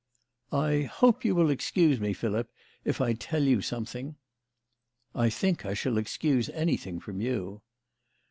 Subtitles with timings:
[0.55, 2.51] "I hope you will excuse me, Philip,
[2.83, 4.15] if I tell you some thing.""
[5.13, 7.61] I think I shall excuse anything from you."